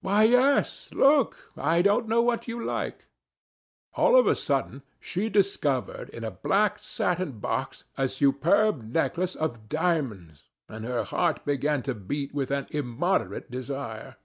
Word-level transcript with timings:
"Why, 0.00 0.24
yes. 0.24 0.90
Look. 0.92 1.52
I 1.56 1.80
don't 1.80 2.08
know 2.08 2.20
what 2.20 2.48
you 2.48 2.60
like." 2.60 3.06
All 3.94 4.16
of 4.18 4.26
a 4.26 4.34
sudden 4.34 4.82
she 4.98 5.28
discovered, 5.28 6.08
in 6.08 6.24
a 6.24 6.30
black 6.32 6.80
satin 6.80 7.38
box, 7.38 7.84
a 7.96 8.08
superb 8.08 8.82
necklace 8.92 9.36
of 9.36 9.68
diamonds, 9.68 10.48
and 10.68 10.84
her 10.84 11.04
heart 11.04 11.44
began 11.44 11.84
to 11.84 11.94
beat 11.94 12.34
with 12.34 12.50
an 12.50 12.66
immoderate 12.70 13.48
desire. 13.48 14.16